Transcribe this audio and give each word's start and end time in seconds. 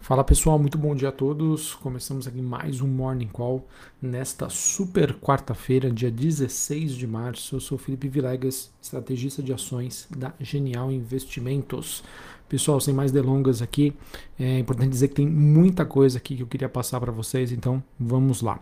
Fala 0.00 0.24
pessoal, 0.24 0.58
muito 0.58 0.78
bom 0.78 0.94
dia 0.94 1.10
a 1.10 1.12
todos. 1.12 1.74
Começamos 1.74 2.26
aqui 2.26 2.40
mais 2.40 2.80
um 2.80 2.88
Morning 2.88 3.28
Call 3.28 3.68
nesta 4.00 4.48
super 4.48 5.14
quarta-feira, 5.14 5.90
dia 5.90 6.10
16 6.10 6.92
de 6.92 7.06
março. 7.06 7.54
Eu 7.54 7.60
sou 7.60 7.76
Felipe 7.76 8.08
Vilegas, 8.08 8.72
estrategista 8.80 9.42
de 9.42 9.52
ações 9.52 10.08
da 10.10 10.32
Genial 10.40 10.90
Investimentos. 10.90 12.02
Pessoal, 12.48 12.80
sem 12.80 12.94
mais 12.94 13.12
delongas 13.12 13.60
aqui, 13.60 13.94
é 14.38 14.58
importante 14.58 14.88
dizer 14.88 15.08
que 15.08 15.14
tem 15.14 15.28
muita 15.28 15.84
coisa 15.84 16.16
aqui 16.16 16.34
que 16.34 16.42
eu 16.42 16.48
queria 16.48 16.68
passar 16.68 16.98
para 16.98 17.12
vocês, 17.12 17.52
então 17.52 17.80
vamos 17.98 18.40
lá. 18.40 18.58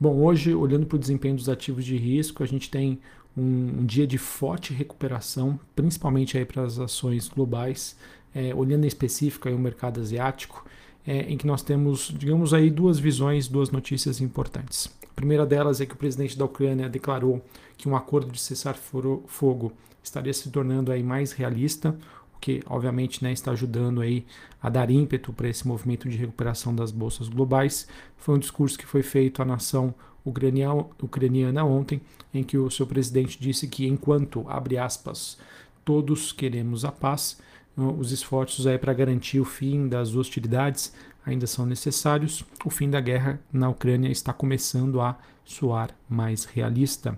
Bom, 0.00 0.16
hoje, 0.16 0.54
olhando 0.54 0.86
para 0.86 0.96
o 0.96 0.98
desempenho 0.98 1.36
dos 1.36 1.50
ativos 1.50 1.84
de 1.84 1.96
risco, 1.96 2.42
a 2.42 2.46
gente 2.46 2.70
tem 2.70 2.98
um, 3.36 3.80
um 3.80 3.86
dia 3.86 4.06
de 4.06 4.18
forte 4.18 4.72
recuperação, 4.72 5.60
principalmente 5.76 6.36
aí 6.36 6.46
para 6.46 6.62
as 6.62 6.78
ações 6.78 7.28
globais. 7.28 7.94
É, 8.34 8.54
olhando 8.54 8.84
em 8.84 8.88
específico 8.88 9.48
aí 9.48 9.54
o 9.54 9.58
mercado 9.58 10.00
asiático, 10.00 10.64
é, 11.06 11.20
em 11.22 11.36
que 11.36 11.46
nós 11.46 11.62
temos, 11.62 12.12
digamos 12.16 12.52
aí, 12.52 12.70
duas 12.70 12.98
visões, 12.98 13.48
duas 13.48 13.70
notícias 13.70 14.20
importantes. 14.20 14.90
A 15.10 15.14
primeira 15.14 15.46
delas 15.46 15.80
é 15.80 15.86
que 15.86 15.94
o 15.94 15.98
presidente 15.98 16.38
da 16.38 16.44
Ucrânia 16.44 16.88
declarou 16.88 17.42
que 17.76 17.88
um 17.88 17.96
acordo 17.96 18.30
de 18.30 18.40
cessar 18.40 18.76
fogo 18.76 19.72
estaria 20.02 20.32
se 20.32 20.50
tornando 20.50 20.92
aí 20.92 21.02
mais 21.02 21.32
realista, 21.32 21.96
o 22.34 22.38
que 22.38 22.62
obviamente 22.66 23.22
né, 23.22 23.32
está 23.32 23.52
ajudando 23.52 24.00
aí 24.00 24.24
a 24.62 24.68
dar 24.68 24.90
ímpeto 24.90 25.32
para 25.32 25.48
esse 25.48 25.66
movimento 25.66 26.08
de 26.08 26.16
recuperação 26.16 26.74
das 26.74 26.90
bolsas 26.90 27.28
globais. 27.28 27.88
Foi 28.16 28.34
um 28.34 28.38
discurso 28.38 28.78
que 28.78 28.86
foi 28.86 29.02
feito 29.02 29.42
à 29.42 29.44
nação 29.44 29.94
ucraniana 30.24 31.64
ontem, 31.64 32.00
em 32.32 32.44
que 32.44 32.58
o 32.58 32.70
seu 32.70 32.86
presidente 32.86 33.38
disse 33.40 33.66
que 33.66 33.86
enquanto, 33.86 34.44
abre 34.48 34.78
aspas, 34.78 35.38
todos 35.84 36.32
queremos 36.32 36.84
a 36.84 36.92
paz, 36.92 37.38
os 37.78 38.10
esforços 38.10 38.66
aí 38.66 38.76
para 38.76 38.92
garantir 38.92 39.38
o 39.38 39.44
fim 39.44 39.88
das 39.88 40.14
hostilidades 40.14 40.92
ainda 41.24 41.46
são 41.46 41.64
necessários. 41.64 42.44
O 42.64 42.70
fim 42.70 42.90
da 42.90 43.00
guerra 43.00 43.40
na 43.52 43.68
Ucrânia 43.68 44.10
está 44.10 44.32
começando 44.32 45.00
a 45.00 45.16
soar 45.44 45.90
mais 46.08 46.44
realista. 46.44 47.16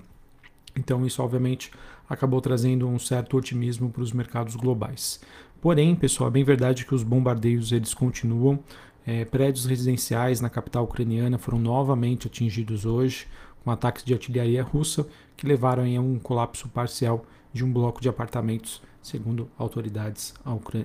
Então, 0.76 1.06
isso 1.06 1.22
obviamente 1.22 1.70
acabou 2.08 2.40
trazendo 2.40 2.86
um 2.86 2.98
certo 2.98 3.36
otimismo 3.36 3.90
para 3.90 4.02
os 4.02 4.12
mercados 4.12 4.54
globais. 4.54 5.20
Porém, 5.60 5.94
pessoal, 5.94 6.28
é 6.28 6.32
bem 6.32 6.44
verdade 6.44 6.84
que 6.84 6.94
os 6.94 7.02
bombardeios 7.02 7.72
eles 7.72 7.94
continuam. 7.94 8.58
É, 9.06 9.24
prédios 9.24 9.64
residenciais 9.64 10.40
na 10.40 10.50
capital 10.50 10.84
ucraniana 10.84 11.38
foram 11.38 11.58
novamente 11.58 12.26
atingidos 12.26 12.84
hoje 12.84 13.26
com 13.64 13.70
ataques 13.70 14.04
de 14.04 14.12
artilharia 14.12 14.62
russa 14.62 15.06
que 15.36 15.46
levaram 15.46 15.84
a 15.84 16.00
um 16.00 16.18
colapso 16.18 16.68
parcial 16.68 17.24
de 17.52 17.64
um 17.64 17.72
bloco 17.72 18.00
de 18.00 18.08
apartamentos 18.08 18.82
segundo 19.02 19.48
autoridades 19.58 20.34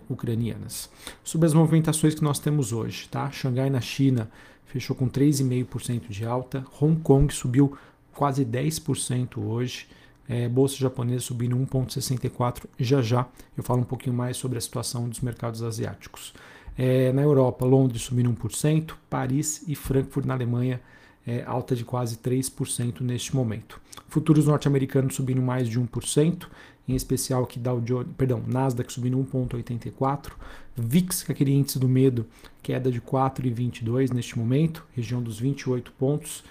ucranianas. 0.09 0.89
Sobre 1.23 1.47
as 1.47 1.53
movimentações 1.53 2.15
que 2.15 2.23
nós 2.23 2.39
temos 2.39 2.71
hoje, 2.71 3.07
tá? 3.09 3.29
Xangai 3.29 3.69
na 3.69 3.81
China 3.81 4.29
fechou 4.65 4.95
com 4.95 5.09
3,5% 5.09 6.09
de 6.09 6.25
alta, 6.25 6.65
Hong 6.81 6.99
Kong 7.01 7.33
subiu 7.33 7.77
quase 8.13 8.45
10% 8.45 9.37
hoje, 9.37 9.87
é, 10.27 10.47
bolsa 10.49 10.75
japonesa 10.77 11.25
subindo 11.25 11.55
1,64%. 11.57 12.63
Já 12.79 13.01
já 13.01 13.27
eu 13.55 13.63
falo 13.63 13.81
um 13.81 13.85
pouquinho 13.85 14.15
mais 14.15 14.37
sobre 14.37 14.57
a 14.57 14.61
situação 14.61 15.07
dos 15.07 15.21
mercados 15.21 15.61
asiáticos. 15.61 16.33
É, 16.77 17.13
na 17.13 17.21
Europa, 17.21 17.65
Londres 17.65 18.01
subindo 18.01 18.29
1%, 18.33 18.95
Paris 19.09 19.63
e 19.67 19.75
Frankfurt 19.75 20.25
na 20.25 20.33
Alemanha 20.33 20.81
é, 21.25 21.43
alta 21.45 21.75
de 21.75 21.85
quase 21.85 22.17
3% 22.17 23.01
neste 23.01 23.35
momento. 23.35 23.79
Futuros 24.15 24.47
norte-americanos 24.47 25.13
subindo 25.13 25.41
mais 25.41 25.67
de 25.67 25.77
1%, 25.77 26.47
em 26.87 26.95
especial 26.95 27.45
que 27.45 27.59
Dow 27.59 27.81
Jones, 27.81 28.07
perdão, 28.17 28.41
Nasdaq 28.47 28.89
subindo 28.93 29.17
1,84%, 29.17 30.31
VIX, 30.73 31.23
que 31.23 31.31
é 31.31 31.35
aquele 31.35 31.51
índice 31.51 31.77
do 31.77 31.89
medo, 31.89 32.25
queda 32.63 32.89
de 32.89 33.01
4,22 33.01 34.13
neste 34.13 34.39
momento, 34.39 34.85
região 34.95 35.21
dos 35.21 35.37
28 35.37 35.91
pontos. 35.99 36.45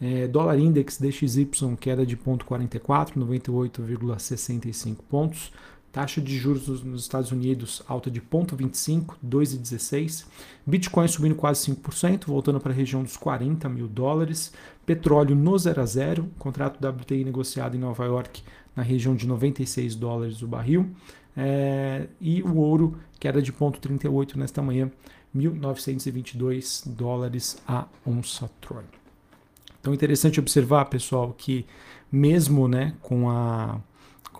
É, 0.00 0.26
dólar 0.26 0.58
Index 0.58 0.96
DXY, 0.96 1.76
queda 1.78 2.06
de 2.06 2.16
0,44, 2.16 3.12
98,65 3.18 4.96
pontos. 5.06 5.52
Taxa 5.92 6.20
de 6.20 6.38
juros 6.38 6.68
nos 6.84 7.02
Estados 7.02 7.32
Unidos 7.32 7.82
alta 7.88 8.10
de 8.10 8.20
0,25, 8.20 9.16
2,16. 9.26 10.24
Bitcoin 10.64 11.08
subindo 11.08 11.34
quase 11.34 11.72
5%, 11.72 12.26
voltando 12.26 12.60
para 12.60 12.72
a 12.72 12.74
região 12.74 13.02
dos 13.02 13.16
40 13.16 13.68
mil 13.68 13.88
dólares. 13.88 14.52
Petróleo 14.86 15.34
no 15.34 15.58
0 15.58 15.80
a 15.80 15.86
0, 15.86 16.30
contrato 16.38 16.84
WTI 16.86 17.24
negociado 17.24 17.76
em 17.76 17.80
Nova 17.80 18.04
York 18.04 18.42
na 18.74 18.82
região 18.82 19.16
de 19.16 19.26
96 19.26 19.96
dólares 19.96 20.42
o 20.42 20.46
barril. 20.46 20.90
É, 21.36 22.06
e 22.20 22.42
o 22.42 22.56
ouro, 22.56 22.98
queda 23.18 23.42
de 23.42 23.52
0,38 23.52 24.36
nesta 24.36 24.62
manhã, 24.62 24.90
1.922 25.36 26.88
dólares 26.88 27.58
a 27.66 27.86
onça 28.06 28.50
Troy. 28.60 28.84
Então, 29.80 29.94
interessante 29.94 30.38
observar, 30.38 30.84
pessoal, 30.86 31.34
que 31.36 31.64
mesmo 32.12 32.68
né, 32.68 32.94
com 33.00 33.30
a 33.30 33.80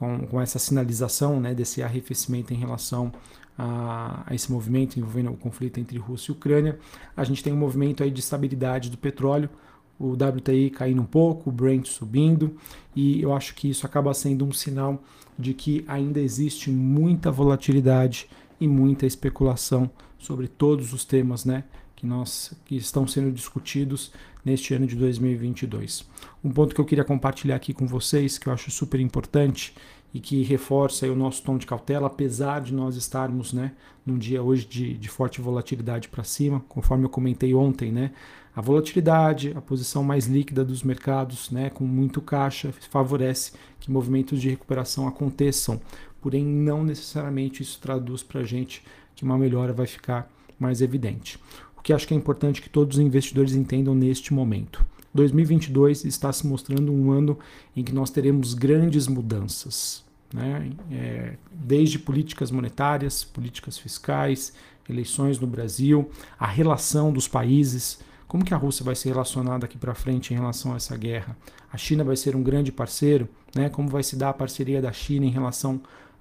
com, 0.01 0.27
com 0.27 0.41
essa 0.41 0.59
sinalização 0.59 1.39
né, 1.39 1.55
desse 1.55 1.83
arrefecimento 1.83 2.55
em 2.55 2.57
relação 2.57 3.13
a, 3.57 4.25
a, 4.27 4.35
esse 4.35 4.51
movimento 4.51 4.99
envolvendo 4.99 5.31
o 5.31 5.37
conflito 5.37 5.79
entre 5.79 5.99
Rússia 5.99 6.33
e 6.33 6.35
Ucrânia. 6.35 6.79
A 7.15 7.23
gente 7.23 7.45
tem 7.45 7.53
um 7.53 7.59
movimento 7.59 8.03
aí 8.03 8.11
de 8.11 8.21
estabilidade 8.21 8.89
do 8.89 8.97
petróleo, 8.97 9.51
o 9.99 10.13
WTI 10.15 10.71
caindo 10.71 11.03
um 11.03 11.07
pouco, 11.07 11.51
o 11.51 11.53
Brent 11.53 11.87
subindo, 11.87 12.57
e 12.97 13.21
eu 13.21 13.35
acho 13.35 13.55
que 13.55 13.69
isso 13.69 13.85
acaba 13.85 14.15
sendo 14.15 14.47
um 14.47 14.53
sinal 14.53 15.03
de 15.39 15.53
que 15.53 15.85
ainda 15.87 16.19
existe 16.19 16.71
muita 16.71 17.31
volatilidade 17.31 18.27
e 18.59 18.67
muita 18.67 19.05
especulação 19.05 19.91
sobre 20.19 20.49
todos 20.49 20.95
os 20.95 21.05
temas 21.05 21.45
né, 21.45 21.65
que, 22.01 22.07
nós, 22.07 22.55
que 22.65 22.77
estão 22.77 23.07
sendo 23.07 23.31
discutidos 23.31 24.11
neste 24.43 24.73
ano 24.73 24.87
de 24.87 24.97
2022. 24.97 26.09
Um 26.43 26.51
ponto 26.51 26.75
que 26.75 26.81
eu 26.81 26.85
queria 26.87 27.05
compartilhar 27.05 27.57
aqui 27.57 27.75
com 27.75 27.87
vocês, 27.87 28.39
que 28.39 28.47
eu 28.47 28.53
acho 28.55 28.71
super 28.71 28.99
importante 28.99 29.75
e 30.15 30.19
que 30.19 30.43
reforça 30.43 31.07
o 31.07 31.15
nosso 31.15 31.43
tom 31.43 31.59
de 31.59 31.67
cautela, 31.67 32.07
apesar 32.07 32.63
de 32.63 32.73
nós 32.73 32.97
estarmos 32.97 33.53
né, 33.53 33.73
num 34.05 34.17
dia 34.17 34.43
hoje 34.43 34.67
de, 34.67 34.95
de 34.97 35.09
forte 35.11 35.43
volatilidade 35.43 36.09
para 36.09 36.25
cima, 36.25 36.65
conforme 36.71 37.05
eu 37.05 37.11
comentei 37.11 37.55
ontem, 37.55 37.93
né, 37.93 38.13
a 38.57 38.63
volatilidade, 38.63 39.53
a 39.55 39.61
posição 39.61 40.03
mais 40.03 40.27
líquida 40.27 40.65
dos 40.65 40.83
mercados, 40.83 41.51
né, 41.51 41.69
com 41.69 41.85
muito 41.85 42.23
caixa, 42.23 42.73
favorece 42.91 43.53
que 43.79 43.91
movimentos 43.91 44.41
de 44.41 44.49
recuperação 44.49 45.07
aconteçam, 45.07 45.79
porém 46.21 46.45
não 46.45 46.83
necessariamente 46.83 47.63
isso 47.63 47.79
traduz 47.79 48.23
para 48.23 48.41
a 48.41 48.45
gente 48.45 48.83
que 49.15 49.23
uma 49.23 49.37
melhora 49.37 49.73
vai 49.73 49.87
ficar 49.87 50.29
mais 50.61 50.83
evidente. 50.83 51.39
O 51.81 51.83
que 51.83 51.95
acho 51.95 52.07
que 52.07 52.13
é 52.13 52.17
importante 52.17 52.61
que 52.61 52.69
todos 52.69 52.99
os 52.99 53.03
investidores 53.03 53.55
entendam 53.55 53.95
neste 53.95 54.35
momento. 54.35 54.85
2022 55.15 56.05
está 56.05 56.31
se 56.31 56.47
mostrando 56.47 56.93
um 56.93 57.11
ano 57.11 57.39
em 57.75 57.83
que 57.83 57.93
nós 57.93 58.11
teremos 58.11 58.53
grandes 58.53 59.09
mudanças, 59.09 60.05
né? 60.33 60.71
É, 60.93 61.37
desde 61.51 61.99
políticas 61.99 62.51
monetárias, 62.51 63.25
políticas 63.25 63.79
fiscais, 63.79 64.53
eleições 64.89 65.41
no 65.41 65.47
Brasil, 65.47 66.11
a 66.39 66.47
relação 66.47 67.11
dos 67.11 67.27
países, 67.27 67.99
como 68.29 68.45
que 68.45 68.53
a 68.53 68.59
Rússia 68.59 68.85
vai 68.85 68.95
se 68.95 69.09
relacionar 69.09 69.57
daqui 69.57 69.79
para 69.79 69.95
frente 69.95 70.35
em 70.35 70.37
relação 70.37 70.75
a 70.75 70.77
essa 70.77 70.97
guerra? 70.99 71.35
A 71.73 71.79
China 71.79 72.05
vai 72.05 72.15
ser 72.15 72.37
um 72.37 72.43
grande 72.43 72.71
parceiro, 72.71 73.27
né? 73.55 73.71
Como 73.71 73.89
vai 73.89 74.03
se 74.03 74.17
dar 74.17 74.29
a 74.29 74.35
parceria 74.35 74.83
da 74.83 74.93
China 74.93 75.25
em 75.25 75.31
relação 75.31 75.81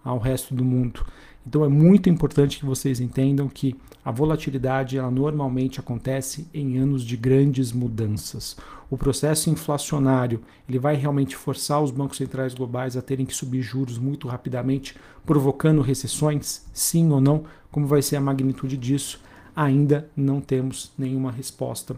ao 0.09 0.19
resto 0.19 0.53
do 0.53 0.63
mundo? 0.63 1.05
Então 1.45 1.63
é 1.63 1.67
muito 1.67 2.09
importante 2.09 2.59
que 2.59 2.65
vocês 2.65 2.99
entendam 2.99 3.47
que 3.47 3.75
a 4.03 4.11
volatilidade 4.11 4.97
ela 4.97 5.09
normalmente 5.09 5.79
acontece 5.79 6.47
em 6.53 6.77
anos 6.77 7.03
de 7.03 7.17
grandes 7.17 7.71
mudanças. 7.71 8.57
O 8.89 8.97
processo 8.97 9.49
inflacionário 9.49 10.41
ele 10.67 10.79
vai 10.79 10.95
realmente 10.95 11.35
forçar 11.35 11.81
os 11.81 11.91
bancos 11.91 12.17
centrais 12.17 12.53
globais 12.53 12.97
a 12.97 13.01
terem 13.01 13.25
que 13.25 13.35
subir 13.35 13.61
juros 13.61 13.97
muito 13.97 14.27
rapidamente, 14.27 14.95
provocando 15.25 15.81
recessões? 15.81 16.65
Sim 16.73 17.11
ou 17.11 17.21
não? 17.21 17.43
Como 17.71 17.87
vai 17.87 18.01
ser 18.01 18.15
a 18.15 18.21
magnitude 18.21 18.77
disso? 18.77 19.21
Ainda 19.55 20.09
não 20.15 20.41
temos 20.41 20.91
nenhuma 20.97 21.31
resposta 21.31 21.95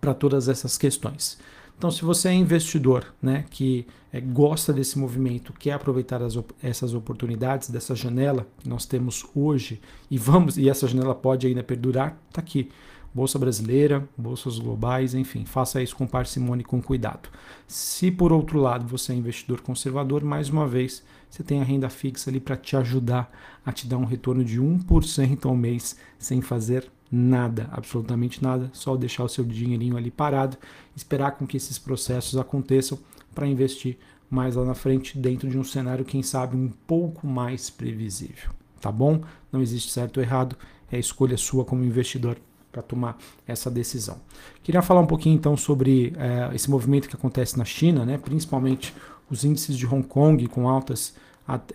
para 0.00 0.14
todas 0.14 0.48
essas 0.48 0.78
questões. 0.78 1.38
Então, 1.78 1.90
se 1.90 2.02
você 2.02 2.28
é 2.28 2.32
investidor 2.32 3.14
né, 3.20 3.44
que 3.50 3.86
é, 4.12 4.20
gosta 4.20 4.72
desse 4.72 4.98
movimento, 4.98 5.52
quer 5.52 5.72
aproveitar 5.72 6.22
as, 6.22 6.38
essas 6.62 6.94
oportunidades 6.94 7.68
dessa 7.68 7.94
janela 7.94 8.46
que 8.58 8.68
nós 8.68 8.86
temos 8.86 9.26
hoje 9.34 9.80
e 10.10 10.16
vamos 10.16 10.56
e 10.56 10.70
essa 10.70 10.88
janela 10.88 11.14
pode 11.14 11.46
ainda 11.46 11.62
perdurar, 11.62 12.18
está 12.28 12.40
aqui. 12.40 12.70
Bolsa 13.14 13.38
brasileira, 13.38 14.06
bolsas 14.16 14.58
globais, 14.58 15.14
enfim, 15.14 15.46
faça 15.46 15.82
isso 15.82 15.96
com 15.96 16.06
parcimônia 16.06 16.62
e 16.62 16.66
com 16.66 16.82
cuidado. 16.82 17.30
Se 17.66 18.10
por 18.10 18.30
outro 18.30 18.58
lado 18.58 18.86
você 18.86 19.12
é 19.12 19.16
investidor 19.16 19.62
conservador, 19.62 20.22
mais 20.22 20.50
uma 20.50 20.66
vez, 20.68 21.02
você 21.36 21.42
tem 21.42 21.60
a 21.60 21.64
renda 21.64 21.90
fixa 21.90 22.30
ali 22.30 22.40
para 22.40 22.56
te 22.56 22.74
ajudar 22.78 23.30
a 23.64 23.70
te 23.70 23.86
dar 23.86 23.98
um 23.98 24.06
retorno 24.06 24.42
de 24.42 24.58
1% 24.58 25.44
ao 25.44 25.54
mês 25.54 25.94
sem 26.18 26.40
fazer 26.40 26.90
nada, 27.12 27.68
absolutamente 27.70 28.42
nada, 28.42 28.70
só 28.72 28.96
deixar 28.96 29.24
o 29.24 29.28
seu 29.28 29.44
dinheirinho 29.44 29.98
ali 29.98 30.10
parado, 30.10 30.56
esperar 30.96 31.32
com 31.32 31.46
que 31.46 31.58
esses 31.58 31.78
processos 31.78 32.38
aconteçam 32.38 32.98
para 33.34 33.46
investir 33.46 33.98
mais 34.30 34.56
lá 34.56 34.64
na 34.64 34.74
frente 34.74 35.18
dentro 35.18 35.48
de 35.50 35.58
um 35.58 35.62
cenário, 35.62 36.06
quem 36.06 36.22
sabe, 36.22 36.56
um 36.56 36.70
pouco 36.86 37.26
mais 37.26 37.68
previsível. 37.68 38.50
Tá 38.80 38.90
bom? 38.90 39.20
Não 39.52 39.60
existe 39.60 39.92
certo 39.92 40.16
ou 40.16 40.22
errado, 40.22 40.56
é 40.90 40.98
escolha 40.98 41.36
sua 41.36 41.66
como 41.66 41.84
investidor 41.84 42.38
para 42.72 42.80
tomar 42.80 43.18
essa 43.46 43.70
decisão. 43.70 44.18
Queria 44.62 44.80
falar 44.80 45.02
um 45.02 45.06
pouquinho 45.06 45.36
então 45.36 45.54
sobre 45.54 46.14
é, 46.16 46.54
esse 46.54 46.70
movimento 46.70 47.08
que 47.08 47.14
acontece 47.14 47.58
na 47.58 47.64
China, 47.64 48.06
né, 48.06 48.16
principalmente 48.16 48.94
os 49.30 49.44
índices 49.44 49.76
de 49.76 49.86
Hong 49.86 50.06
Kong 50.06 50.46
com 50.48 50.66
altas 50.66 51.14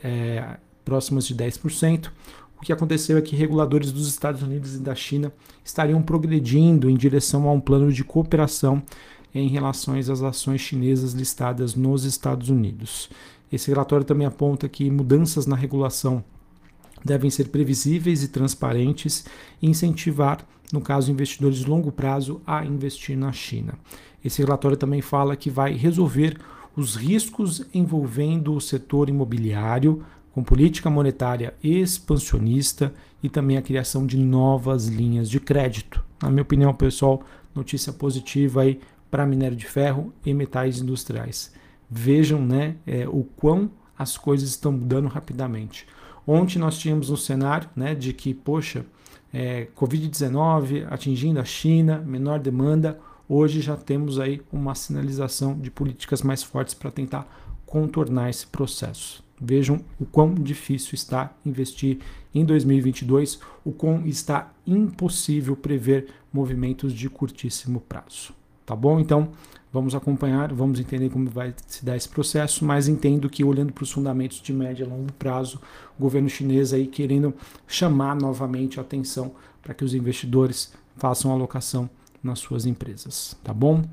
é, 0.03 0.57
próximas 0.83 1.25
de 1.25 1.35
10%. 1.35 2.09
O 2.57 2.61
que 2.61 2.71
aconteceu 2.71 3.17
é 3.17 3.21
que 3.21 3.35
reguladores 3.35 3.91
dos 3.91 4.07
Estados 4.07 4.43
Unidos 4.43 4.75
e 4.75 4.79
da 4.79 4.93
China 4.93 5.33
estariam 5.63 6.01
progredindo 6.01 6.89
em 6.89 6.95
direção 6.95 7.47
a 7.47 7.51
um 7.51 7.59
plano 7.59 7.91
de 7.91 8.03
cooperação 8.03 8.83
em 9.33 9.47
relação 9.47 9.95
às 9.95 10.09
ações 10.09 10.61
chinesas 10.61 11.13
listadas 11.13 11.73
nos 11.73 12.03
Estados 12.03 12.49
Unidos. 12.49 13.09
Esse 13.51 13.69
relatório 13.69 14.05
também 14.05 14.27
aponta 14.27 14.69
que 14.69 14.89
mudanças 14.89 15.45
na 15.45 15.55
regulação 15.55 16.23
devem 17.03 17.29
ser 17.29 17.49
previsíveis 17.49 18.23
e 18.23 18.27
transparentes 18.27 19.25
e 19.61 19.67
incentivar, 19.67 20.45
no 20.71 20.81
caso, 20.81 21.11
investidores 21.11 21.57
de 21.57 21.65
longo 21.65 21.91
prazo 21.91 22.41
a 22.45 22.63
investir 22.63 23.17
na 23.17 23.31
China. 23.31 23.73
Esse 24.23 24.41
relatório 24.41 24.77
também 24.77 25.01
fala 25.01 25.35
que 25.35 25.49
vai 25.49 25.73
resolver 25.73 26.37
os 26.75 26.95
riscos 26.95 27.65
envolvendo 27.73 28.53
o 28.53 28.61
setor 28.61 29.09
imobiliário, 29.09 30.03
com 30.31 30.43
política 30.43 30.89
monetária 30.89 31.53
expansionista 31.61 32.93
e 33.21 33.29
também 33.29 33.57
a 33.57 33.61
criação 33.61 34.05
de 34.05 34.17
novas 34.17 34.87
linhas 34.87 35.29
de 35.29 35.39
crédito. 35.39 36.03
Na 36.21 36.29
minha 36.29 36.43
opinião, 36.43 36.73
pessoal, 36.73 37.21
notícia 37.53 37.91
positiva 37.91 38.61
aí 38.61 38.79
para 39.09 39.25
minério 39.25 39.57
de 39.57 39.65
ferro 39.65 40.13
e 40.25 40.33
metais 40.33 40.79
industriais. 40.79 41.51
Vejam 41.89 42.41
né, 42.41 42.77
é, 42.87 43.05
o 43.07 43.23
quão 43.35 43.69
as 43.97 44.17
coisas 44.17 44.49
estão 44.49 44.71
mudando 44.71 45.07
rapidamente. 45.07 45.85
Ontem 46.25 46.57
nós 46.59 46.77
tínhamos 46.77 47.09
um 47.09 47.17
cenário 47.17 47.69
né, 47.75 47.93
de 47.93 48.13
que, 48.13 48.33
poxa, 48.33 48.85
é, 49.33 49.67
Covid-19 49.75 50.87
atingindo 50.89 51.39
a 51.39 51.45
China, 51.45 51.99
menor 51.99 52.39
demanda. 52.39 52.99
Hoje 53.33 53.61
já 53.61 53.77
temos 53.77 54.19
aí 54.19 54.41
uma 54.51 54.75
sinalização 54.75 55.57
de 55.57 55.71
políticas 55.71 56.21
mais 56.21 56.43
fortes 56.43 56.73
para 56.73 56.91
tentar 56.91 57.25
contornar 57.65 58.29
esse 58.29 58.45
processo. 58.45 59.23
Vejam 59.41 59.79
o 59.97 60.05
quão 60.05 60.33
difícil 60.33 60.95
está 60.95 61.33
investir 61.45 61.99
em 62.35 62.43
2022, 62.43 63.39
o 63.63 63.71
quão 63.71 64.05
está 64.05 64.51
impossível 64.67 65.55
prever 65.55 66.07
movimentos 66.33 66.91
de 66.91 67.09
curtíssimo 67.09 67.79
prazo. 67.79 68.33
Tá 68.65 68.75
bom? 68.75 68.99
Então, 68.99 69.29
vamos 69.71 69.95
acompanhar, 69.95 70.53
vamos 70.53 70.77
entender 70.81 71.09
como 71.09 71.29
vai 71.29 71.53
se 71.67 71.85
dar 71.85 71.95
esse 71.95 72.09
processo, 72.09 72.65
mas 72.65 72.89
entendo 72.89 73.29
que 73.29 73.45
olhando 73.45 73.71
para 73.71 73.85
os 73.85 73.91
fundamentos 73.91 74.41
de 74.41 74.51
médio 74.51 74.85
e 74.85 74.89
longo 74.89 75.13
prazo, 75.13 75.57
o 75.97 76.01
governo 76.01 76.27
chinês 76.27 76.73
aí 76.73 76.85
querendo 76.85 77.33
chamar 77.65 78.13
novamente 78.13 78.77
a 78.77 78.81
atenção 78.81 79.31
para 79.61 79.73
que 79.73 79.85
os 79.85 79.93
investidores 79.93 80.73
façam 80.97 81.31
alocação 81.31 81.89
nas 82.23 82.39
suas 82.39 82.65
empresas, 82.65 83.37
tá 83.43 83.53
bom? 83.53 83.83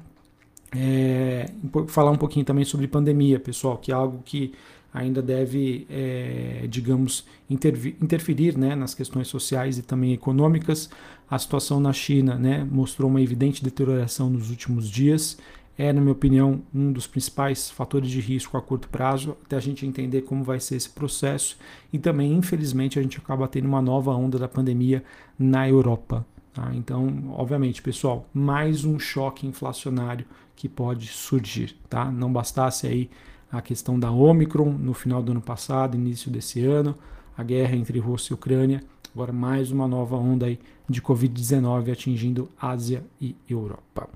É, 0.75 1.47
falar 1.89 2.11
um 2.11 2.17
pouquinho 2.17 2.45
também 2.45 2.65
sobre 2.65 2.87
pandemia, 2.87 3.41
pessoal, 3.41 3.79
que 3.79 3.91
é 3.91 3.95
algo 3.95 4.23
que 4.25 4.53
ainda 4.93 5.23
deve, 5.23 5.87
é, 5.91 6.67
digamos, 6.69 7.25
interferir 7.49 8.57
né, 8.57 8.75
nas 8.75 8.95
questões 8.95 9.29
sociais 9.29 9.79
e 9.79 9.83
também 9.83 10.13
econômicas. 10.13 10.91
A 11.31 11.39
situação 11.39 11.79
na 11.79 11.93
China 11.93 12.37
né, 12.37 12.67
mostrou 12.71 13.11
uma 13.11 13.21
evidente 13.21 13.63
deterioração 13.63 14.31
nos 14.31 14.51
últimos 14.51 14.91
dias. 14.91 15.39
É, 15.77 15.93
na 15.93 16.01
minha 16.01 16.13
opinião, 16.13 16.61
um 16.75 16.91
dos 16.91 17.07
principais 17.07 17.71
fatores 17.71 18.11
de 18.11 18.21
risco 18.21 18.57
a 18.57 18.63
curto 18.63 18.89
prazo, 18.89 19.37
até 19.45 19.57
a 19.57 19.61
gente 19.61 19.87
entender 19.87 20.23
como 20.23 20.43
vai 20.43 20.59
ser 20.59 20.75
esse 20.75 20.91
processo. 20.91 21.57
E 21.93 21.99
também, 21.99 22.33
infelizmente, 22.33 22.99
a 22.99 23.03
gente 23.03 23.19
acaba 23.19 23.47
tendo 23.47 23.69
uma 23.69 23.81
nova 23.81 24.13
onda 24.13 24.39
da 24.39 24.49
pandemia 24.49 25.05
na 25.39 25.69
Europa. 25.69 26.27
Tá? 26.53 26.71
Então, 26.75 27.35
obviamente, 27.37 27.83
pessoal, 27.83 28.27
mais 28.33 28.85
um 28.85 28.99
choque 28.99 29.47
inflacionário 29.47 30.27
que 30.57 30.69
pode 30.69 31.09
surgir. 31.09 31.77
Tá? 31.89 32.11
Não 32.11 32.33
bastasse 32.33 32.87
aí 32.87 33.11
a 33.51 33.63
questão 33.63 33.99
da 33.99 34.11
Omicron 34.11 34.71
no 34.73 34.93
final 34.93 35.23
do 35.23 35.33
ano 35.33 35.41
passado, 35.41 35.97
início 35.97 36.31
desse 36.31 36.65
ano, 36.65 36.95
a 37.37 37.43
guerra 37.43 37.77
entre 37.77 37.99
Rússia 37.99 38.33
e 38.33 38.35
Ucrânia, 38.35 38.83
agora 39.15 39.33
mais 39.33 39.71
uma 39.71 39.89
nova 39.89 40.17
onda 40.17 40.47
aí 40.47 40.59
de 40.89 41.03
Covid-19 41.03 41.93
atingindo 41.93 42.49
Ásia 42.61 43.05
e 43.21 43.37
Europa. 43.49 44.09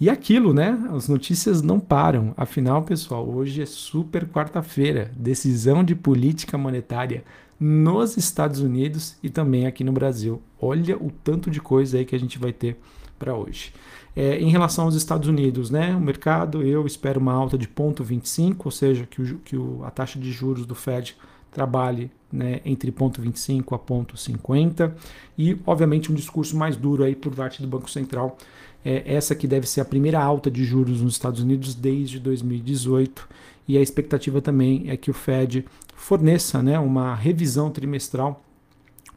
E 0.00 0.10
aquilo, 0.10 0.52
né? 0.52 0.78
As 0.94 1.08
notícias 1.08 1.62
não 1.62 1.80
param. 1.80 2.34
Afinal, 2.36 2.82
pessoal, 2.82 3.28
hoje 3.28 3.62
é 3.62 3.66
super 3.66 4.26
quarta-feira, 4.28 5.10
decisão 5.16 5.82
de 5.82 5.94
política 5.94 6.58
monetária 6.58 7.24
nos 7.58 8.16
Estados 8.16 8.60
Unidos 8.60 9.16
e 9.22 9.28
também 9.28 9.66
aqui 9.66 9.82
no 9.82 9.92
Brasil. 9.92 10.40
Olha 10.60 10.96
o 10.96 11.10
tanto 11.10 11.50
de 11.50 11.60
coisa 11.60 11.98
aí 11.98 12.04
que 12.04 12.14
a 12.14 12.18
gente 12.18 12.38
vai 12.38 12.52
ter 12.52 12.76
para 13.18 13.34
hoje. 13.34 13.72
É, 14.14 14.38
em 14.38 14.50
relação 14.50 14.84
aos 14.84 14.94
Estados 14.94 15.28
Unidos, 15.28 15.70
né, 15.70 15.94
o 15.94 16.00
mercado, 16.00 16.62
eu 16.62 16.86
espero 16.86 17.20
uma 17.20 17.32
alta 17.32 17.58
de 17.58 17.66
0,25, 17.66 18.56
ou 18.64 18.70
seja, 18.70 19.06
que, 19.06 19.22
o, 19.22 19.38
que 19.38 19.56
o, 19.56 19.84
a 19.84 19.90
taxa 19.90 20.18
de 20.18 20.30
juros 20.32 20.66
do 20.66 20.74
Fed 20.74 21.16
trabalhe 21.50 22.10
né, 22.32 22.60
entre 22.64 22.92
0,25 22.92 23.74
a 23.74 23.78
0,50 23.78 24.92
e, 25.36 25.58
obviamente, 25.66 26.12
um 26.12 26.14
discurso 26.14 26.56
mais 26.56 26.76
duro 26.76 27.04
aí 27.04 27.14
por 27.14 27.34
parte 27.34 27.62
do 27.62 27.68
Banco 27.68 27.90
Central. 27.90 28.36
É, 28.84 29.02
essa 29.14 29.34
que 29.34 29.46
deve 29.46 29.66
ser 29.68 29.80
a 29.80 29.84
primeira 29.84 30.22
alta 30.22 30.50
de 30.50 30.64
juros 30.64 31.00
nos 31.00 31.14
Estados 31.14 31.40
Unidos 31.40 31.74
desde 31.74 32.18
2018 32.18 33.28
e 33.68 33.76
a 33.76 33.82
expectativa 33.82 34.40
também 34.40 34.84
é 34.88 34.96
que 34.96 35.10
o 35.10 35.14
Fed 35.14 35.66
forneça 35.94 36.62
né, 36.62 36.78
uma 36.78 37.14
revisão 37.14 37.70
trimestral 37.70 38.42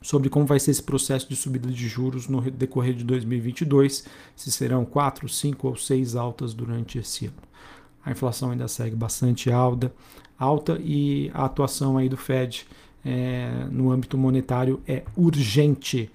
sobre 0.01 0.29
como 0.29 0.45
vai 0.45 0.59
ser 0.59 0.71
esse 0.71 0.83
processo 0.83 1.29
de 1.29 1.35
subida 1.35 1.69
de 1.69 1.87
juros 1.87 2.27
no 2.27 2.41
decorrer 2.41 2.93
de 2.93 3.03
2022, 3.03 4.05
se 4.35 4.51
serão 4.51 4.83
4, 4.83 5.29
5 5.29 5.67
ou 5.67 5.77
6 5.77 6.15
altas 6.15 6.53
durante 6.53 6.97
esse 6.97 7.27
ano. 7.27 7.35
A 8.03 8.11
inflação 8.11 8.51
ainda 8.51 8.67
segue 8.67 8.95
bastante 8.95 9.51
alta, 9.51 9.93
alta 10.37 10.79
e 10.83 11.29
a 11.33 11.45
atuação 11.45 11.97
aí 11.97 12.09
do 12.09 12.17
Fed 12.17 12.67
é, 13.05 13.67
no 13.69 13.91
âmbito 13.91 14.17
monetário 14.17 14.81
é 14.87 15.03
urgente. 15.15 16.09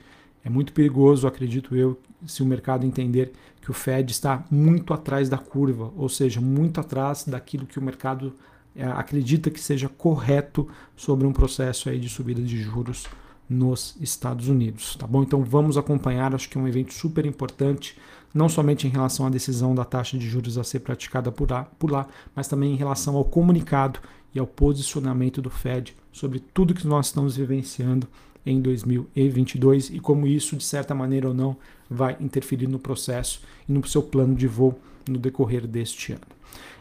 É 0.44 0.50
muito 0.50 0.72
perigoso, 0.72 1.26
acredito 1.26 1.76
eu, 1.76 1.98
se 2.26 2.42
o 2.42 2.46
mercado 2.46 2.84
entender 2.84 3.32
que 3.66 3.70
o 3.72 3.74
Fed 3.74 4.12
está 4.12 4.44
muito 4.48 4.94
atrás 4.94 5.28
da 5.28 5.36
curva, 5.36 5.92
ou 5.96 6.08
seja, 6.08 6.40
muito 6.40 6.80
atrás 6.80 7.24
daquilo 7.24 7.66
que 7.66 7.80
o 7.80 7.82
mercado 7.82 8.32
é, 8.76 8.84
acredita 8.84 9.50
que 9.50 9.58
seja 9.58 9.88
correto 9.88 10.68
sobre 10.94 11.26
um 11.26 11.32
processo 11.32 11.88
aí 11.88 11.98
de 11.98 12.08
subida 12.08 12.40
de 12.40 12.62
juros 12.62 13.08
nos 13.50 13.96
Estados 14.00 14.46
Unidos, 14.46 14.94
tá 14.94 15.04
bom? 15.04 15.20
Então 15.24 15.42
vamos 15.42 15.76
acompanhar, 15.76 16.32
acho 16.32 16.48
que 16.48 16.56
é 16.56 16.60
um 16.60 16.68
evento 16.68 16.94
super 16.94 17.26
importante, 17.26 17.98
não 18.32 18.48
somente 18.48 18.86
em 18.86 18.90
relação 18.90 19.26
à 19.26 19.30
decisão 19.30 19.74
da 19.74 19.84
taxa 19.84 20.16
de 20.16 20.28
juros 20.28 20.56
a 20.56 20.62
ser 20.62 20.78
praticada 20.78 21.32
por 21.32 21.50
lá, 21.50 21.64
por 21.76 21.90
lá, 21.90 22.06
mas 22.36 22.46
também 22.46 22.72
em 22.72 22.76
relação 22.76 23.16
ao 23.16 23.24
comunicado 23.24 23.98
e 24.32 24.38
ao 24.38 24.46
posicionamento 24.46 25.42
do 25.42 25.50
Fed 25.50 25.96
sobre 26.12 26.38
tudo 26.38 26.72
que 26.72 26.86
nós 26.86 27.06
estamos 27.06 27.36
vivenciando 27.36 28.06
em 28.46 28.60
2022 28.60 29.90
e 29.90 29.98
como 29.98 30.26
isso, 30.26 30.56
de 30.56 30.64
certa 30.64 30.94
maneira 30.94 31.28
ou 31.28 31.34
não, 31.34 31.56
vai 31.90 32.16
interferir 32.20 32.68
no 32.68 32.78
processo 32.78 33.42
e 33.68 33.72
no 33.72 33.86
seu 33.86 34.02
plano 34.02 34.34
de 34.34 34.46
voo 34.46 34.78
no 35.08 35.18
decorrer 35.18 35.66
deste 35.66 36.12
ano. 36.12 36.22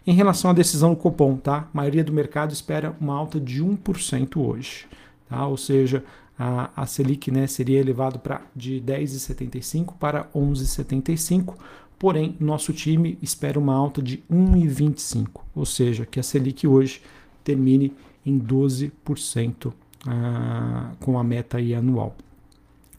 Em 0.05 0.13
relação 0.13 0.51
à 0.51 0.53
decisão 0.53 0.91
do 0.91 0.97
Copom, 0.97 1.35
tá? 1.35 1.67
A 1.73 1.77
maioria 1.77 2.03
do 2.03 2.13
mercado 2.13 2.51
espera 2.51 2.95
uma 3.01 3.15
alta 3.15 3.39
de 3.39 3.63
1% 3.63 4.37
hoje, 4.37 4.85
tá? 5.27 5.47
Ou 5.47 5.57
seja, 5.57 6.03
a, 6.37 6.69
a 6.75 6.85
Selic 6.85 7.31
né, 7.31 7.47
seria 7.47 7.79
elevado 7.79 8.19
para 8.19 8.41
de 8.55 8.81
10,75 8.85 9.93
para 9.99 10.25
11,75, 10.35 11.55
porém 11.97 12.35
nosso 12.39 12.71
time 12.71 13.17
espera 13.21 13.57
uma 13.57 13.73
alta 13.73 14.01
de 14.01 14.23
1,25, 14.31 15.41
ou 15.55 15.65
seja, 15.65 16.05
que 16.05 16.19
a 16.19 16.23
Selic 16.23 16.67
hoje 16.67 17.01
termine 17.43 17.93
em 18.25 18.39
12% 18.39 19.71
ah, 20.07 20.91
com 20.99 21.17
a 21.17 21.23
meta 21.23 21.57
aí 21.57 21.73
anual. 21.73 22.15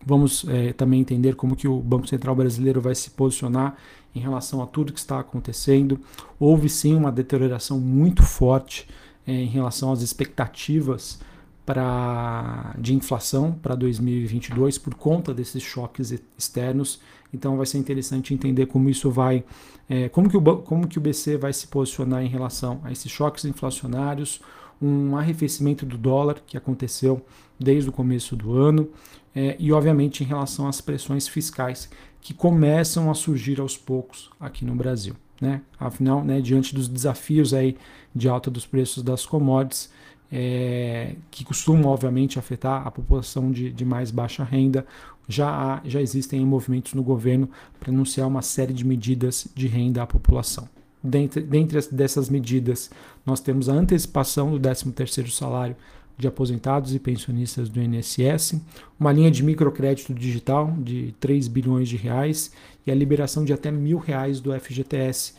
Vamos 0.04 0.46
é, 0.48 0.72
também 0.72 1.00
entender 1.00 1.34
como 1.34 1.56
que 1.56 1.66
o 1.66 1.80
Banco 1.80 2.06
Central 2.06 2.36
brasileiro 2.36 2.80
vai 2.80 2.94
se 2.94 3.10
posicionar 3.10 3.76
em 4.14 4.20
relação 4.20 4.62
a 4.62 4.66
tudo 4.66 4.92
que 4.92 4.98
está 4.98 5.18
acontecendo. 5.18 6.00
Houve 6.38 6.68
sim 6.68 6.94
uma 6.94 7.10
deterioração 7.10 7.80
muito 7.80 8.22
forte 8.22 8.88
é, 9.26 9.32
em 9.32 9.46
relação 9.46 9.90
às 9.90 10.02
expectativas 10.02 11.18
pra, 11.66 12.74
de 12.78 12.94
inflação 12.94 13.52
para 13.52 13.74
2022 13.74 14.78
por 14.78 14.94
conta 14.94 15.34
desses 15.34 15.62
choques 15.62 16.14
externos. 16.38 17.00
Então 17.34 17.56
vai 17.56 17.66
ser 17.66 17.78
interessante 17.78 18.32
entender 18.32 18.66
como 18.66 18.88
isso 18.88 19.10
vai, 19.10 19.44
é, 19.88 20.08
como, 20.08 20.30
que 20.30 20.36
o, 20.36 20.56
como 20.58 20.86
que 20.86 20.98
o 20.98 21.00
BC 21.00 21.36
vai 21.36 21.52
se 21.52 21.66
posicionar 21.66 22.22
em 22.22 22.28
relação 22.28 22.80
a 22.84 22.92
esses 22.92 23.10
choques 23.10 23.44
inflacionários, 23.44 24.40
um 24.80 25.16
arrefecimento 25.16 25.86
do 25.86 25.96
dólar 25.96 26.42
que 26.46 26.56
aconteceu 26.56 27.24
desde 27.58 27.88
o 27.88 27.92
começo 27.92 28.36
do 28.36 28.52
ano 28.52 28.88
é, 29.34 29.56
e 29.58 29.72
obviamente 29.72 30.22
em 30.22 30.26
relação 30.26 30.66
às 30.68 30.80
pressões 30.80 31.28
fiscais 31.28 31.88
que 32.20 32.34
começam 32.34 33.10
a 33.10 33.14
surgir 33.14 33.60
aos 33.60 33.76
poucos 33.76 34.30
aqui 34.40 34.64
no 34.64 34.74
Brasil. 34.74 35.14
Né? 35.40 35.60
Afinal, 35.78 36.24
né, 36.24 36.40
diante 36.40 36.74
dos 36.74 36.88
desafios 36.88 37.52
aí 37.52 37.76
de 38.14 38.28
alta 38.28 38.50
dos 38.50 38.66
preços 38.66 39.02
das 39.02 39.26
commodities, 39.26 39.90
é, 40.30 41.14
que 41.30 41.44
costumam, 41.44 41.90
obviamente, 41.90 42.38
afetar 42.38 42.86
a 42.86 42.90
população 42.90 43.52
de, 43.52 43.70
de 43.70 43.84
mais 43.84 44.10
baixa 44.10 44.42
renda. 44.42 44.86
Já, 45.28 45.48
há, 45.48 45.80
já 45.84 46.00
existem 46.00 46.44
movimentos 46.44 46.94
no 46.94 47.02
governo 47.02 47.48
para 47.78 47.90
anunciar 47.90 48.26
uma 48.26 48.42
série 48.42 48.72
de 48.72 48.84
medidas 48.84 49.46
de 49.54 49.66
renda 49.66 50.02
à 50.02 50.06
população. 50.06 50.68
Dentre, 51.02 51.42
dentre 51.42 51.80
dessas 51.92 52.28
medidas, 52.28 52.90
nós 53.26 53.40
temos 53.40 53.68
a 53.68 53.72
antecipação 53.72 54.50
do 54.52 54.60
13º 54.60 55.30
salário 55.30 55.76
de 56.16 56.26
aposentados 56.26 56.94
e 56.94 56.98
pensionistas 56.98 57.68
do 57.68 57.80
INSS, 57.80 58.60
uma 58.98 59.12
linha 59.12 59.30
de 59.30 59.42
microcrédito 59.42 60.14
digital 60.14 60.74
de 60.78 61.14
3 61.20 61.46
bilhões 61.48 61.88
de 61.88 61.96
reais 61.96 62.52
e 62.86 62.90
a 62.90 62.94
liberação 62.94 63.44
de 63.44 63.52
até 63.52 63.70
mil 63.70 63.98
reais 63.98 64.40
do 64.40 64.58
FGTS, 64.58 65.34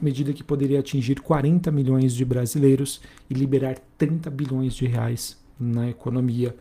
medida 0.00 0.32
que 0.32 0.42
poderia 0.42 0.80
atingir 0.80 1.20
40 1.20 1.70
milhões 1.70 2.14
de 2.14 2.24
brasileiros 2.24 3.02
e 3.28 3.34
liberar 3.34 3.76
30 3.98 4.30
bilhões 4.30 4.74
de 4.74 4.86
reais 4.86 5.36
na 5.58 5.90
economia. 5.90 6.54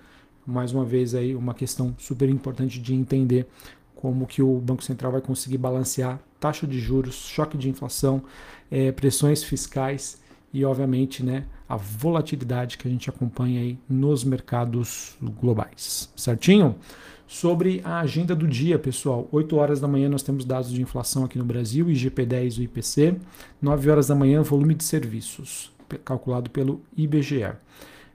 Mais 0.46 0.74
uma 0.74 0.84
vez 0.84 1.15
aí 1.15 1.34
uma 1.34 1.53
questão 1.53 1.96
super 1.98 2.27
importante 2.27 2.82
de 2.82 2.94
entender 2.94 3.48
como 3.96 4.27
que 4.27 4.42
o 4.42 4.60
Banco 4.60 4.84
Central 4.84 5.13
vai 5.13 5.22
conseguir 5.22 5.58
balancear 5.58 6.20
taxa 6.38 6.68
de 6.68 6.77
juros, 6.77 7.15
choque 7.15 7.58
de 7.58 7.70
inflação, 7.70 8.22
é, 8.70 8.92
pressões 8.92 9.42
fiscais 9.42 10.22
e, 10.53 10.63
obviamente, 10.63 11.24
né, 11.24 11.45
a 11.67 11.75
volatilidade 11.75 12.77
que 12.77 12.88
a 12.88 12.91
gente 12.91 13.10
acompanha 13.10 13.60
aí 13.60 13.79
nos 13.89 14.24
mercados 14.24 15.17
globais. 15.22 16.12
Certinho? 16.15 16.75
Sobre 17.25 17.81
a 17.83 18.00
agenda 18.01 18.36
do 18.36 18.48
dia, 18.48 18.77
pessoal. 18.77 19.27
8 19.31 19.55
horas 19.55 19.81
da 19.81 19.88
manhã 19.88 20.07
nós 20.07 20.22
temos 20.22 20.45
dados 20.45 20.72
de 20.72 20.81
inflação 20.81 21.25
aqui 21.25 21.39
no 21.39 21.45
Brasil, 21.45 21.88
IGP-10 21.88 22.60
e 22.60 22.63
IPC. 22.63 23.15
9 23.60 23.89
horas 23.89 24.07
da 24.07 24.15
manhã, 24.15 24.43
volume 24.43 24.75
de 24.75 24.83
serviços, 24.83 25.72
calculado 26.05 26.51
pelo 26.51 26.81
IBGE. 26.95 27.53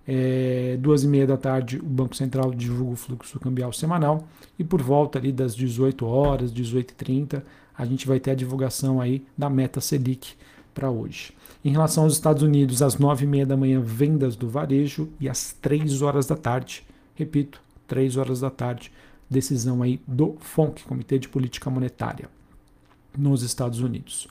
É, 0.07 0.78
duas 0.80 1.02
e 1.02 1.09
meia 1.09 1.26
da 1.26 1.37
tarde, 1.37 1.78
o 1.78 1.85
Banco 1.85 2.16
Central 2.16 2.54
divulga 2.54 2.92
o 2.92 2.97
fluxo 2.97 3.38
cambial 3.38 3.73
semanal 3.75 4.26
e 4.59 4.64
por 4.64 4.80
volta 4.80 5.18
ali 5.18 5.30
das 5.30 5.54
18 5.54 6.07
horas, 6.07 6.50
18h30, 6.50 7.42
a 7.76 7.85
gente 7.85 8.07
vai 8.07 8.18
ter 8.18 8.30
a 8.30 8.35
divulgação 8.35 9.02
aí 9.02 9.26
da 9.37 9.50
meta 9.50 9.83
Selic 9.83 10.35
para 10.78 10.90
hoje. 10.92 11.32
Em 11.64 11.73
relação 11.73 12.04
aos 12.04 12.12
Estados 12.12 12.44
Unidos, 12.44 12.82
às 12.82 12.97
9h30 12.97 13.44
da 13.44 13.56
manhã, 13.56 13.80
vendas 13.80 14.37
do 14.37 14.49
varejo 14.49 15.08
e 15.18 15.28
às 15.28 15.52
3 15.61 16.02
horas 16.02 16.26
da 16.26 16.37
tarde, 16.37 16.85
repito, 17.16 17.61
3 17.88 18.16
horas 18.16 18.40
da 18.40 18.49
tarde, 18.49 18.92
decisão 19.28 19.82
aí 19.82 20.00
do 20.06 20.37
FONC, 20.38 20.85
Comitê 20.85 21.18
de 21.18 21.28
Política 21.28 21.68
Monetária, 21.68 22.30
nos 23.16 23.42
Estados 23.42 23.80
Unidos. 23.80 24.28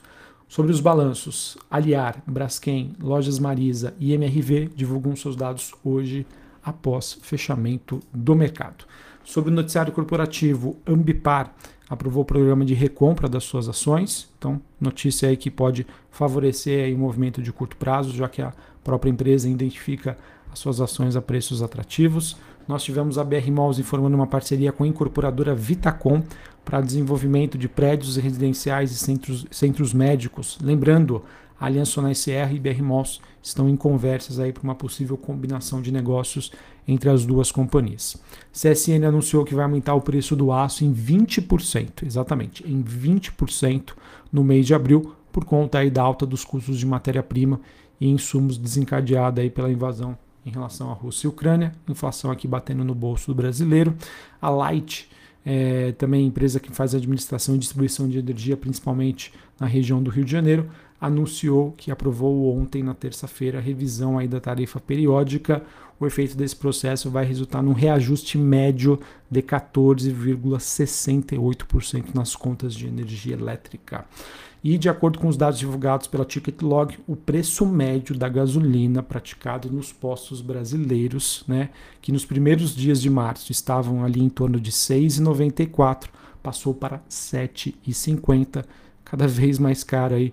Sobre 0.48 0.72
os 0.72 0.80
balanços, 0.80 1.58
Aliar, 1.70 2.22
Braskem, 2.26 2.92
Lojas 2.98 3.38
Marisa 3.38 3.92
e 4.00 4.14
MRV 4.14 4.70
divulgam 4.74 5.14
seus 5.14 5.36
dados 5.36 5.74
hoje 5.84 6.26
após 6.64 7.18
fechamento 7.20 8.00
do 8.10 8.34
mercado. 8.34 8.86
Sobre 9.22 9.50
o 9.50 9.54
noticiário 9.54 9.92
corporativo, 9.92 10.78
Ambipar 10.86 11.54
aprovou 11.88 12.22
o 12.22 12.26
programa 12.26 12.64
de 12.64 12.74
recompra 12.74 13.28
das 13.28 13.44
suas 13.44 13.68
ações. 13.68 14.28
Então, 14.38 14.60
notícia 14.80 15.28
aí 15.28 15.36
que 15.36 15.50
pode 15.50 15.86
favorecer 16.10 16.94
o 16.94 16.98
movimento 16.98 17.42
de 17.42 17.52
curto 17.52 17.76
prazo, 17.76 18.12
já 18.12 18.28
que 18.28 18.42
a 18.42 18.52
própria 18.84 19.10
empresa 19.10 19.48
identifica 19.48 20.16
as 20.52 20.58
suas 20.58 20.80
ações 20.80 21.16
a 21.16 21.22
preços 21.22 21.62
atrativos. 21.62 22.36
Nós 22.66 22.82
tivemos 22.82 23.16
a 23.16 23.24
BR 23.24 23.50
Malls 23.50 23.80
informando 23.80 24.14
uma 24.14 24.26
parceria 24.26 24.72
com 24.72 24.84
a 24.84 24.86
incorporadora 24.86 25.54
Vitacom 25.54 26.22
para 26.64 26.82
desenvolvimento 26.82 27.56
de 27.56 27.66
prédios 27.66 28.16
residenciais 28.16 28.90
e 28.92 28.96
centros, 28.96 29.46
centros 29.50 29.94
médicos. 29.94 30.58
Lembrando, 30.62 31.24
Aliança 31.60 31.92
Sonai 31.92 32.14
CR 32.14 32.54
e 32.54 32.60
BR 32.60 32.82
Malls 32.82 33.20
estão 33.42 33.68
em 33.68 33.76
conversas 33.76 34.38
aí 34.38 34.52
para 34.52 34.62
uma 34.62 34.74
possível 34.74 35.16
combinação 35.16 35.82
de 35.82 35.90
negócios 35.90 36.52
entre 36.86 37.10
as 37.10 37.24
duas 37.24 37.50
companhias. 37.50 38.16
CSN 38.52 39.04
anunciou 39.06 39.44
que 39.44 39.54
vai 39.54 39.64
aumentar 39.64 39.94
o 39.94 40.00
preço 40.00 40.36
do 40.36 40.52
aço 40.52 40.84
em 40.84 40.94
20%, 40.94 42.06
exatamente, 42.06 42.66
em 42.66 42.82
20% 42.82 43.92
no 44.32 44.44
mês 44.44 44.66
de 44.66 44.74
abril, 44.74 45.14
por 45.32 45.44
conta 45.44 45.78
aí 45.78 45.90
da 45.90 46.02
alta 46.02 46.24
dos 46.24 46.44
custos 46.44 46.78
de 46.78 46.86
matéria-prima 46.86 47.60
e 48.00 48.08
insumos 48.08 48.56
desencadeada 48.56 49.40
aí 49.40 49.50
pela 49.50 49.70
invasão 49.70 50.16
em 50.46 50.50
relação 50.50 50.90
à 50.90 50.94
Rússia 50.94 51.26
e 51.26 51.28
Ucrânia, 51.28 51.74
inflação 51.88 52.30
aqui 52.30 52.48
batendo 52.48 52.84
no 52.84 52.94
bolso 52.94 53.26
do 53.26 53.34
brasileiro. 53.34 53.94
A 54.40 54.48
Light, 54.48 55.08
é, 55.44 55.92
também 55.92 56.26
empresa 56.26 56.58
que 56.58 56.72
faz 56.72 56.94
administração 56.94 57.54
e 57.54 57.58
distribuição 57.58 58.08
de 58.08 58.18
energia, 58.18 58.56
principalmente 58.56 59.32
na 59.60 59.66
região 59.66 60.02
do 60.02 60.10
Rio 60.10 60.24
de 60.24 60.30
Janeiro, 60.30 60.68
anunciou 61.00 61.72
que 61.76 61.90
aprovou 61.90 62.56
ontem, 62.56 62.82
na 62.82 62.94
terça-feira, 62.94 63.58
a 63.58 63.62
revisão 63.62 64.18
aí 64.18 64.26
da 64.26 64.40
tarifa 64.40 64.80
periódica. 64.80 65.62
O 66.00 66.06
efeito 66.06 66.34
desse 66.36 66.56
processo 66.56 67.10
vai 67.10 67.24
resultar 67.24 67.62
num 67.62 67.72
reajuste 67.72 68.38
médio 68.38 69.00
de 69.30 69.42
14,68% 69.42 72.14
nas 72.14 72.36
contas 72.36 72.74
de 72.74 72.86
energia 72.86 73.34
elétrica. 73.34 74.06
E, 74.62 74.76
de 74.76 74.88
acordo 74.88 75.20
com 75.20 75.28
os 75.28 75.36
dados 75.36 75.60
divulgados 75.60 76.08
pela 76.08 76.24
Ticketlog, 76.24 76.98
o 77.06 77.14
preço 77.14 77.64
médio 77.64 78.16
da 78.16 78.28
gasolina 78.28 79.00
praticado 79.02 79.70
nos 79.70 79.92
postos 79.92 80.40
brasileiros, 80.40 81.44
né, 81.46 81.70
que 82.02 82.10
nos 82.10 82.24
primeiros 82.24 82.74
dias 82.74 83.00
de 83.00 83.08
março 83.08 83.52
estavam 83.52 84.04
ali 84.04 84.20
em 84.20 84.28
torno 84.28 84.60
de 84.60 84.70
R$ 84.70 84.76
6,94, 84.76 86.08
passou 86.42 86.74
para 86.74 86.96
R$ 86.96 87.02
7,50, 87.08 88.64
cada 89.04 89.28
vez 89.28 89.60
mais 89.60 89.84
caro 89.84 90.16
aí 90.16 90.32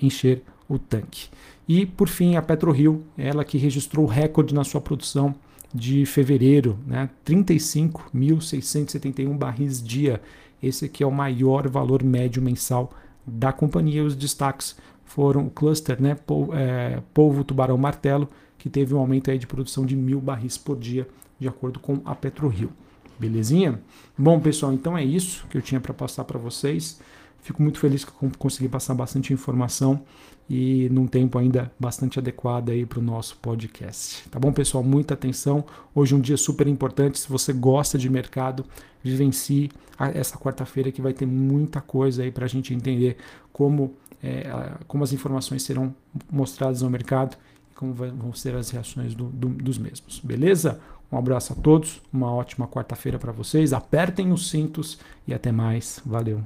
encher 0.00 0.42
o 0.68 0.78
tanque. 0.78 1.28
E, 1.68 1.84
por 1.84 2.08
fim, 2.08 2.36
a 2.36 2.42
PetroRio, 2.42 3.04
ela 3.18 3.44
que 3.44 3.58
registrou 3.58 4.06
recorde 4.06 4.54
na 4.54 4.62
sua 4.64 4.80
produção 4.80 5.34
de 5.74 6.06
fevereiro, 6.06 6.78
né, 6.86 7.10
35.671 7.24 9.36
barris 9.36 9.82
dia. 9.82 10.22
Esse 10.62 10.84
aqui 10.86 11.02
é 11.02 11.06
o 11.06 11.10
maior 11.10 11.68
valor 11.68 12.04
médio 12.04 12.40
mensal 12.40 12.92
da 13.26 13.52
companhia. 13.52 14.04
Os 14.04 14.14
destaques 14.14 14.76
foram 15.04 15.46
o 15.46 15.50
cluster, 15.50 16.00
né, 16.00 16.16
é, 16.52 17.02
polvo, 17.12 17.42
tubarão, 17.44 17.76
martelo, 17.76 18.28
que 18.56 18.70
teve 18.70 18.94
um 18.94 18.98
aumento 18.98 19.30
aí 19.30 19.38
de 19.38 19.46
produção 19.46 19.84
de 19.84 19.94
mil 19.96 20.20
barris 20.20 20.56
por 20.56 20.78
dia, 20.78 21.06
de 21.38 21.46
acordo 21.48 21.78
com 21.78 22.00
a 22.04 22.14
PetroRio. 22.14 22.70
Belezinha? 23.18 23.80
Bom, 24.16 24.38
pessoal, 24.40 24.72
então 24.72 24.96
é 24.96 25.04
isso 25.04 25.46
que 25.48 25.56
eu 25.56 25.62
tinha 25.62 25.80
para 25.80 25.94
passar 25.94 26.24
para 26.24 26.38
vocês. 26.38 27.00
Fico 27.46 27.62
muito 27.62 27.78
feliz 27.78 28.04
que 28.04 28.10
eu 28.10 28.32
consegui 28.40 28.68
passar 28.68 28.92
bastante 28.92 29.32
informação 29.32 30.02
e 30.50 30.88
num 30.90 31.06
tempo 31.06 31.38
ainda 31.38 31.70
bastante 31.78 32.18
adequado 32.18 32.70
aí 32.70 32.84
para 32.84 32.98
o 32.98 33.02
nosso 33.02 33.36
podcast. 33.36 34.28
Tá 34.28 34.36
bom, 34.36 34.52
pessoal? 34.52 34.82
Muita 34.82 35.14
atenção. 35.14 35.64
Hoje 35.94 36.12
é 36.12 36.16
um 36.16 36.20
dia 36.20 36.36
super 36.36 36.66
importante. 36.66 37.20
Se 37.20 37.28
você 37.28 37.52
gosta 37.52 37.96
de 37.96 38.10
mercado, 38.10 38.64
vivencie 39.00 39.70
essa 40.12 40.36
quarta-feira 40.36 40.90
que 40.90 41.00
vai 41.00 41.12
ter 41.12 41.24
muita 41.24 41.80
coisa 41.80 42.24
aí 42.24 42.32
para 42.32 42.46
a 42.46 42.48
gente 42.48 42.74
entender 42.74 43.16
como, 43.52 43.94
é, 44.20 44.72
como 44.88 45.04
as 45.04 45.12
informações 45.12 45.62
serão 45.62 45.94
mostradas 46.28 46.82
ao 46.82 46.90
mercado 46.90 47.36
e 47.70 47.76
como 47.76 47.94
vão 47.94 48.34
ser 48.34 48.56
as 48.56 48.70
reações 48.70 49.14
do, 49.14 49.26
do, 49.26 49.50
dos 49.50 49.78
mesmos. 49.78 50.18
Beleza? 50.18 50.80
Um 51.12 51.16
abraço 51.16 51.52
a 51.52 51.56
todos, 51.56 52.02
uma 52.12 52.28
ótima 52.28 52.66
quarta-feira 52.66 53.20
para 53.20 53.30
vocês. 53.30 53.72
Apertem 53.72 54.32
os 54.32 54.50
cintos 54.50 54.98
e 55.28 55.32
até 55.32 55.52
mais. 55.52 56.00
Valeu. 56.04 56.42